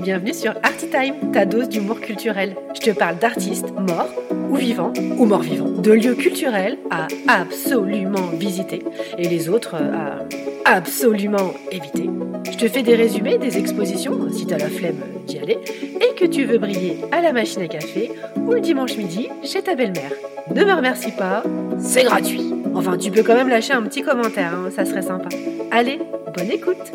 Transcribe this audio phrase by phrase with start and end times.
[0.00, 2.54] Bienvenue sur Artitime, ta dose d'humour culturel.
[2.74, 4.08] Je te parle d'artistes morts
[4.48, 8.84] ou vivants ou morts vivants, de lieux culturels à absolument visiter
[9.18, 10.20] et les autres à
[10.64, 12.08] absolument éviter.
[12.50, 15.58] Je te fais des résumés des expositions si t'as la flemme d'y aller
[16.00, 19.62] et que tu veux briller à la machine à café ou le dimanche midi chez
[19.62, 20.12] ta belle-mère.
[20.54, 21.42] Ne me remercie pas,
[21.78, 22.54] c'est gratuit.
[22.74, 25.28] Enfin, tu peux quand même lâcher un petit commentaire, hein, ça serait sympa.
[25.72, 25.98] Allez,
[26.34, 26.92] bonne écoute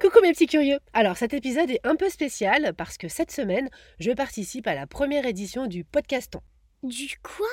[0.00, 3.70] Coucou mes petits curieux Alors cet épisode est un peu spécial parce que cette semaine,
[3.98, 6.40] je participe à la première édition du Podcaston.
[6.82, 7.46] Du quoi?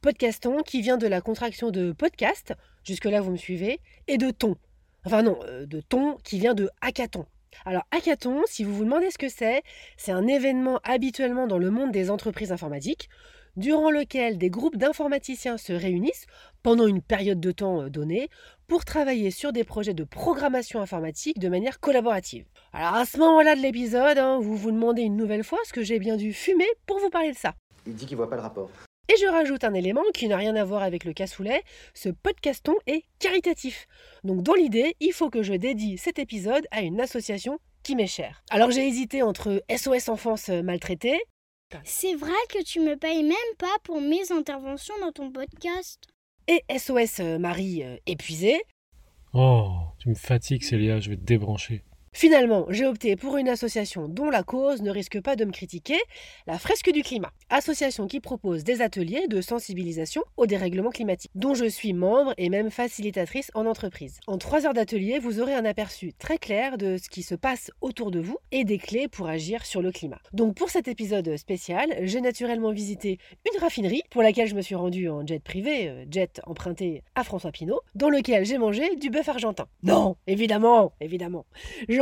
[0.00, 4.56] Podcaston qui vient de la contraction de podcast, jusque-là vous me suivez, et de ton.
[5.04, 7.26] Enfin non, euh, de ton qui vient de hackathon.
[7.64, 9.62] Alors hackathon, si vous vous demandez ce que c'est,
[9.96, 13.08] c'est un événement habituellement dans le monde des entreprises informatiques,
[13.56, 16.26] durant lequel des groupes d'informaticiens se réunissent
[16.62, 18.28] pendant une période de temps euh, donnée
[18.66, 22.44] pour travailler sur des projets de programmation informatique de manière collaborative.
[22.72, 25.82] Alors à ce moment-là de l'épisode, hein, vous vous demandez une nouvelle fois ce que
[25.82, 27.54] j'ai bien dû fumer pour vous parler de ça.
[27.86, 28.70] Il dit qu'il voit pas le rapport.
[29.08, 31.62] Et je rajoute un élément qui n'a rien à voir avec le cassoulet,
[31.94, 33.86] ce podcaston est caritatif.
[34.24, 38.08] Donc dans l'idée, il faut que je dédie cet épisode à une association qui m'est
[38.08, 38.42] chère.
[38.50, 41.20] Alors j'ai hésité entre SOS Enfance Maltraitée
[41.84, 46.02] C'est vrai que tu me payes même pas pour mes interventions dans ton podcast.
[46.48, 48.60] et SOS Marie euh, épuisée.
[49.34, 49.68] Oh,
[49.98, 51.84] tu me fatigues, Célia, je vais te débrancher.
[52.16, 55.98] Finalement, j'ai opté pour une association dont la cause ne risque pas de me critiquer,
[56.46, 61.52] la Fresque du Climat, association qui propose des ateliers de sensibilisation au dérèglement climatique, dont
[61.52, 64.18] je suis membre et même facilitatrice en entreprise.
[64.26, 67.70] En trois heures d'atelier, vous aurez un aperçu très clair de ce qui se passe
[67.82, 70.18] autour de vous et des clés pour agir sur le climat.
[70.32, 73.18] Donc pour cet épisode spécial, j'ai naturellement visité
[73.52, 77.24] une raffinerie pour laquelle je me suis rendue en jet privé, euh, jet emprunté à
[77.24, 79.66] François Pinault, dans lequel j'ai mangé du bœuf argentin.
[79.82, 81.44] Non, évidemment, évidemment.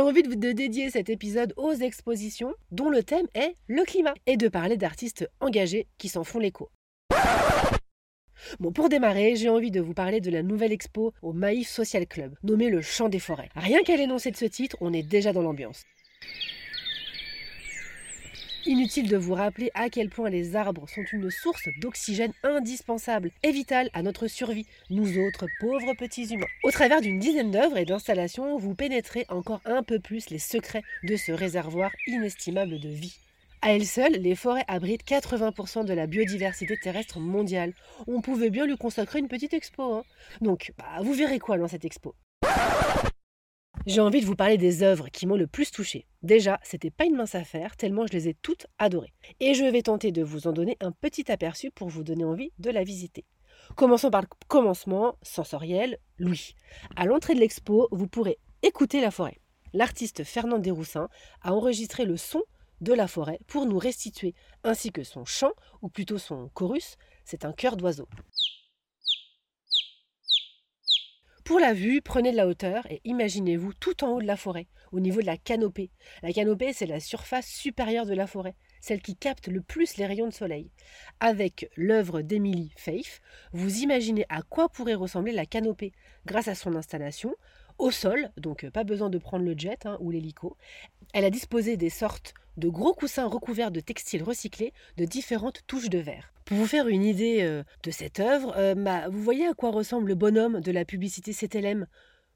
[0.05, 4.37] Envie de, de dédier cet épisode aux expositions dont le thème est le climat et
[4.37, 6.69] de parler d'artistes engagés qui s'en font l'écho.
[8.59, 12.05] Bon, pour démarrer, j'ai envie de vous parler de la nouvelle expo au Maïf Social
[12.05, 13.49] Club, nommée le Chant des Forêts.
[13.55, 15.83] Rien qu'à l'énoncé de ce titre, on est déjà dans l'ambiance.
[18.67, 23.51] Inutile de vous rappeler à quel point les arbres sont une source d'oxygène indispensable et
[23.51, 26.47] vitale à notre survie, nous autres pauvres petits humains.
[26.63, 30.81] Au travers d'une dizaine d'œuvres et d'installations, vous pénétrez encore un peu plus les secrets
[31.03, 33.15] de ce réservoir inestimable de vie.
[33.61, 37.73] À elles seules, les forêts abritent 80% de la biodiversité terrestre mondiale.
[38.07, 39.93] On pouvait bien lui consacrer une petite expo.
[39.93, 40.03] hein.
[40.41, 42.15] Donc, bah, vous verrez quoi dans cette expo?
[43.85, 46.07] J'ai envie de vous parler des œuvres qui m'ont le plus touché.
[46.23, 49.13] Déjà, c'était pas une mince affaire, tellement je les ai toutes adorées.
[49.39, 52.51] Et je vais tenter de vous en donner un petit aperçu pour vous donner envie
[52.57, 53.25] de la visiter.
[53.75, 56.55] Commençons par le commencement sensoriel, Louis.
[56.95, 59.39] À l'entrée de l'expo, vous pourrez écouter la forêt.
[59.73, 61.09] L'artiste Fernand Desroussins
[61.41, 62.43] a enregistré le son
[62.81, 65.51] de la forêt pour nous restituer, ainsi que son chant,
[65.81, 68.07] ou plutôt son chorus, c'est un chœur d'oiseau.
[71.45, 74.65] Pour la vue, prenez de la hauteur et imaginez-vous tout en haut de la forêt,
[74.91, 75.91] au niveau de la canopée.
[76.23, 80.05] La canopée, c'est la surface supérieure de la forêt, celle qui capte le plus les
[80.05, 80.69] rayons de soleil.
[81.19, 83.19] Avec l'œuvre d'Emily Faith,
[83.51, 85.91] vous imaginez à quoi pourrait ressembler la canopée
[86.27, 87.35] grâce à son installation.
[87.79, 90.55] Au sol, donc euh, pas besoin de prendre le jet hein, ou l'hélico,
[91.13, 95.89] elle a disposé des sortes de gros coussins recouverts de textiles recyclés de différentes touches
[95.89, 96.31] de verre.
[96.45, 99.71] Pour vous faire une idée euh, de cette œuvre, euh, bah, vous voyez à quoi
[99.71, 101.87] ressemble le bonhomme de la publicité CTLM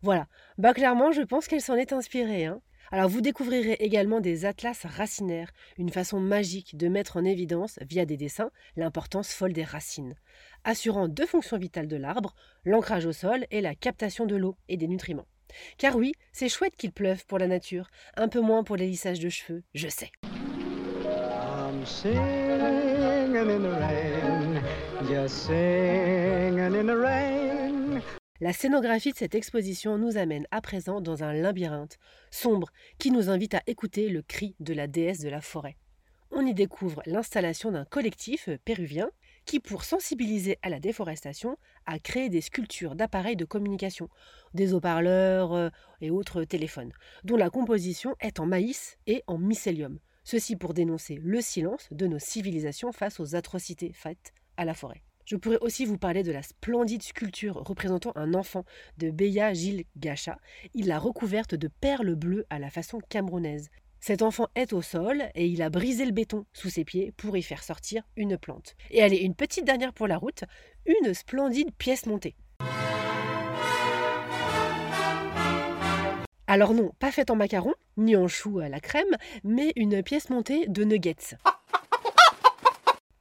[0.02, 0.28] Voilà,
[0.58, 2.46] bah clairement je pense qu'elle s'en est inspirée.
[2.46, 2.60] hein.
[2.92, 8.06] Alors vous découvrirez également des atlas racinaires, une façon magique de mettre en évidence, via
[8.06, 10.16] des dessins, l'importance folle des racines,
[10.64, 12.34] assurant deux fonctions vitales de l'arbre,
[12.66, 15.28] l'ancrage au sol et la captation de l'eau et des nutriments.
[15.78, 19.20] Car oui, c'est chouette qu'il pleuve pour la nature, un peu moins pour les lissages
[19.20, 20.12] de cheveux, je sais.
[28.42, 31.98] La scénographie de cette exposition nous amène à présent dans un labyrinthe
[32.32, 35.76] sombre qui nous invite à écouter le cri de la déesse de la forêt.
[36.32, 39.10] On y découvre l'installation d'un collectif péruvien
[39.44, 44.08] qui, pour sensibiliser à la déforestation, a créé des sculptures d'appareils de communication,
[44.54, 45.70] des haut-parleurs euh,
[46.00, 46.94] et autres téléphones,
[47.26, 50.00] dont la composition est en maïs et en mycélium.
[50.24, 55.04] Ceci pour dénoncer le silence de nos civilisations face aux atrocités faites à la forêt.
[55.30, 58.66] Je pourrais aussi vous parler de la splendide sculpture représentant un enfant
[58.98, 60.40] de Beya Gilles Gacha.
[60.74, 63.70] Il l'a recouverte de perles bleues à la façon camerounaise.
[64.00, 67.38] Cet enfant est au sol et il a brisé le béton sous ses pieds pour
[67.38, 68.76] y faire sortir une plante.
[68.90, 70.46] Et allez, une petite dernière pour la route,
[70.88, 72.36] une splendide pièce montée.
[76.48, 80.32] Alors non, pas faite en macaron, ni en chou à la crème, mais une pièce
[80.32, 81.36] montée de nuggets.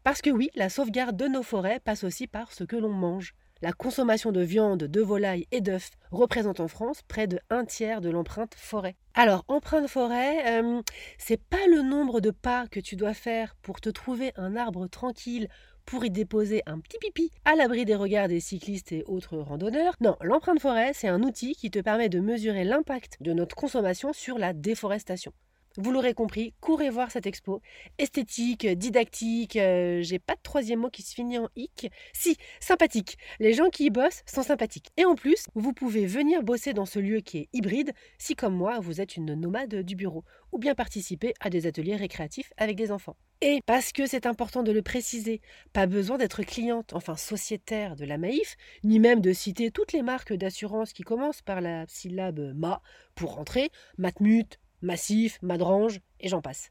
[0.08, 3.34] Parce que oui, la sauvegarde de nos forêts passe aussi par ce que l'on mange.
[3.60, 8.00] La consommation de viande, de volaille et d'œufs représente en France près de un tiers
[8.00, 8.96] de l'empreinte forêt.
[9.12, 10.80] Alors, empreinte forêt, euh,
[11.18, 14.86] c'est pas le nombre de pas que tu dois faire pour te trouver un arbre
[14.86, 15.46] tranquille
[15.84, 19.94] pour y déposer un petit pipi à l'abri des regards des cyclistes et autres randonneurs.
[20.00, 24.14] Non, l'empreinte forêt, c'est un outil qui te permet de mesurer l'impact de notre consommation
[24.14, 25.34] sur la déforestation.
[25.80, 27.62] Vous l'aurez compris, courez voir cette expo.
[27.98, 31.88] Esthétique, didactique, euh, j'ai pas de troisième mot qui se finit en hic.
[32.12, 33.16] Si, sympathique.
[33.38, 34.88] Les gens qui y bossent sont sympathiques.
[34.96, 38.56] Et en plus, vous pouvez venir bosser dans ce lieu qui est hybride si, comme
[38.56, 42.74] moi, vous êtes une nomade du bureau, ou bien participer à des ateliers récréatifs avec
[42.74, 43.16] des enfants.
[43.40, 45.40] Et parce que c'est important de le préciser,
[45.72, 50.02] pas besoin d'être cliente, enfin sociétaire de la Maïf, ni même de citer toutes les
[50.02, 52.82] marques d'assurance qui commencent par la syllabe MA
[53.14, 56.70] pour rentrer, Matmut, Massif, Madrange, et j'en passe.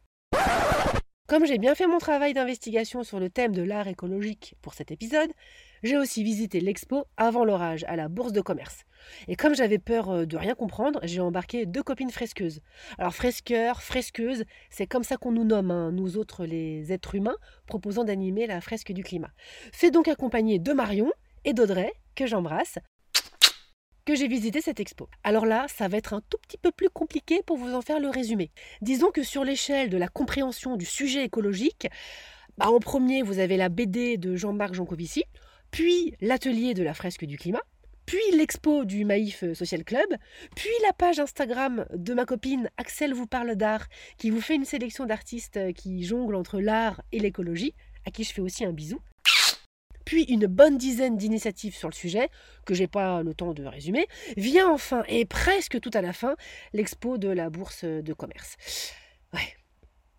[1.27, 4.92] Comme j'ai bien fait mon travail d'investigation sur le thème de l'art écologique pour cet
[4.92, 5.30] épisode,
[5.83, 8.86] j'ai aussi visité l'expo avant l'orage à la Bourse de commerce.
[9.27, 12.62] Et comme j'avais peur euh, de rien comprendre, j'ai embarqué deux copines fresqueuses.
[12.98, 17.38] Alors fresqueurs, fresqueuses, c'est comme ça qu'on nous nomme, hein, nous autres les êtres humains,
[17.65, 19.31] proposant d'animer la fresque du climat.
[19.74, 21.12] Fait donc accompagné de Marion
[21.44, 22.80] et d'Audrey, que j'embrasse,
[24.07, 25.09] que j'ai visité cette expo.
[25.25, 28.00] Alors là, ça va être un tout petit peu plus compliqué pour vous en faire
[28.00, 28.51] le résumé.
[28.81, 31.89] Disons que sur l'échelle de la compréhension du sujet écologique,
[32.57, 35.25] bah, en premier, vous avez la BD de Jean-Marc Jancovici,
[35.71, 37.62] puis l'atelier de la fresque du climat,
[38.06, 40.07] puis l'expo du Maïf Social Club,
[40.56, 43.88] puis la page Instagram de ma copine Axel vous parle d'art,
[44.18, 47.75] qui vous fait une sélection d'artistes qui jonglent entre l'art et l'écologie,
[48.06, 49.01] à qui je fais aussi un bisou
[50.07, 52.30] puis une bonne dizaine d'initiatives sur le sujet,
[52.65, 54.07] que j'ai pas le temps de résumer,
[54.38, 56.38] vient enfin, et presque tout à la fin,
[56.71, 58.56] l'expo de la bourse de commerce.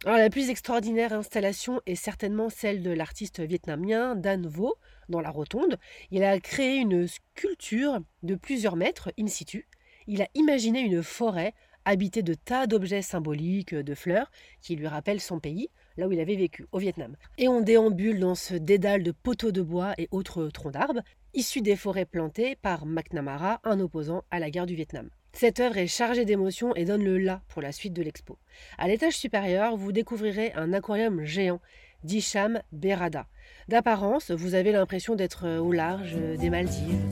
[0.05, 4.77] Alors, la plus extraordinaire installation est certainement celle de l'artiste vietnamien Dan Vo,
[5.09, 5.79] dans la rotonde.
[6.11, 9.67] Il a créé une sculpture de plusieurs mètres in situ.
[10.07, 11.55] Il a imaginé une forêt
[11.87, 14.31] habitée de tas d'objets symboliques, de fleurs,
[14.61, 17.17] qui lui rappellent son pays, là où il avait vécu, au Vietnam.
[17.37, 21.03] Et on déambule dans ce dédale de poteaux de bois et autres troncs d'arbres,
[21.35, 25.11] issus des forêts plantées par McNamara, un opposant à la guerre du Vietnam.
[25.33, 28.39] Cette œuvre est chargée d'émotions et donne le là pour la suite de l'expo.
[28.79, 31.61] À l'étage supérieur, vous découvrirez un aquarium géant,
[32.05, 33.27] d'Isham Berada.
[33.67, 37.05] D'apparence, vous avez l'impression d'être au large des Maldives.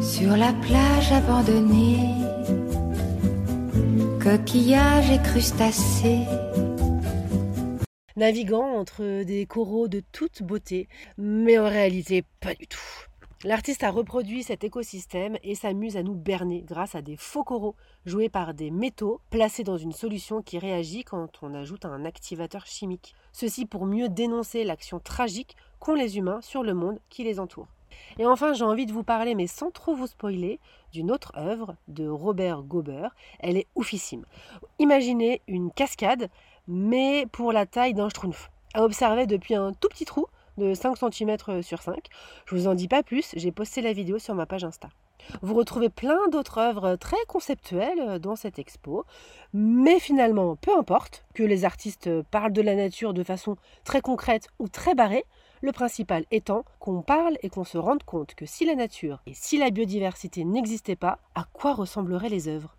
[0.00, 1.98] Sur la plage abandonnée,
[4.20, 6.24] coquillages et crustacés
[8.16, 10.88] naviguant entre des coraux de toute beauté,
[11.18, 12.78] mais en réalité pas du tout.
[13.44, 17.74] L'artiste a reproduit cet écosystème et s'amuse à nous berner grâce à des faux coraux
[18.06, 22.66] joués par des métaux placés dans une solution qui réagit quand on ajoute un activateur
[22.66, 23.16] chimique.
[23.32, 27.66] Ceci pour mieux dénoncer l'action tragique qu'ont les humains sur le monde qui les entoure.
[28.18, 30.60] Et enfin, j'ai envie de vous parler, mais sans trop vous spoiler,
[30.92, 33.08] d'une autre œuvre de Robert Gober.
[33.40, 34.24] Elle est oufissime.
[34.78, 36.28] Imaginez une cascade
[36.68, 40.26] mais pour la taille d'un schtroumpf, à observer depuis un tout petit trou
[40.58, 41.96] de 5 cm sur 5.
[42.46, 44.88] Je vous en dis pas plus, j'ai posté la vidéo sur ma page Insta.
[45.40, 49.04] Vous retrouvez plein d'autres œuvres très conceptuelles dans cette expo,
[49.52, 54.48] mais finalement, peu importe que les artistes parlent de la nature de façon très concrète
[54.58, 55.24] ou très barrée,
[55.60, 59.34] le principal étant qu'on parle et qu'on se rende compte que si la nature et
[59.34, 62.76] si la biodiversité n'existaient pas, à quoi ressembleraient les œuvres?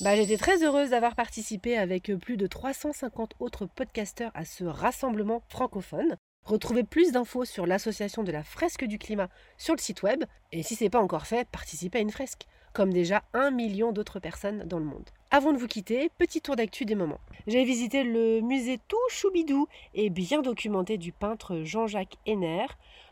[0.00, 5.42] Bah, j'étais très heureuse d'avoir participé avec plus de 350 autres podcasteurs à ce rassemblement
[5.48, 6.16] francophone.
[6.44, 10.62] Retrouvez plus d'infos sur l'association de la fresque du climat sur le site web et
[10.62, 14.18] si ce n'est pas encore fait, participez à une fresque comme déjà un million d'autres
[14.18, 15.08] personnes dans le monde.
[15.30, 17.20] Avant de vous quitter, petit tour d'actu des moments.
[17.46, 22.66] J'ai visité le musée tout choubidou et bien documenté du peintre Jean-Jacques Henner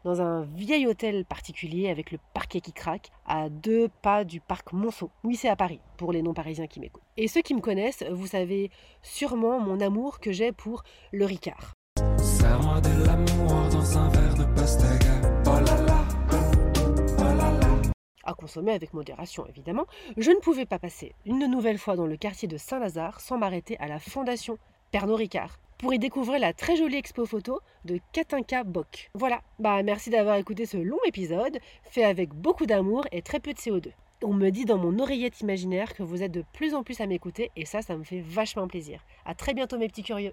[0.05, 4.73] dans un vieil hôtel particulier avec le parquet qui craque à deux pas du parc
[4.73, 5.11] Monceau.
[5.25, 7.03] Oui, c'est à Paris, pour les non-parisiens qui m'écoutent.
[7.17, 8.71] Et ceux qui me connaissent, vous savez
[9.01, 11.73] sûrement mon amour que j'ai pour le Ricard.
[18.25, 22.17] À consommer avec modération évidemment, je ne pouvais pas passer une nouvelle fois dans le
[22.17, 24.59] quartier de Saint-Lazare sans m'arrêter à la Fondation
[24.91, 29.11] Pernod Ricard pour y découvrir la très jolie expo photo de Katinka Bock.
[29.15, 33.53] Voilà, bah merci d'avoir écouté ce long épisode, fait avec beaucoup d'amour et très peu
[33.53, 33.93] de CO2.
[34.23, 37.07] On me dit dans mon oreillette imaginaire que vous êtes de plus en plus à
[37.07, 39.05] m'écouter et ça, ça me fait vachement plaisir.
[39.25, 40.33] À très bientôt mes petits curieux.